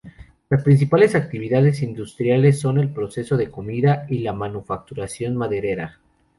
[0.49, 5.99] Las principales actividades industriales son el procesado de comida y la manufacturación maderera.